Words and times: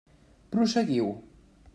Prosseguiu. 0.55 1.11